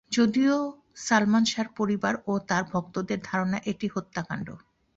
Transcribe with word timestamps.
যদিও 0.11 0.55
সালমান 1.05 1.43
শাহ 1.45 1.61
এর 1.61 1.69
পরিবার 1.79 2.13
ও 2.27 2.33
তার 2.49 2.63
ভক্তদের 2.71 3.19
ধারণা 3.29 3.57
এটা 3.71 3.87
হত্যাকাণ্ড। 3.95 4.47